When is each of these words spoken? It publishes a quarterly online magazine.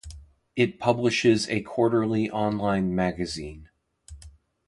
It 0.55 0.79
publishes 0.79 1.47
a 1.47 1.61
quarterly 1.61 2.27
online 2.31 2.95
magazine. 2.95 3.69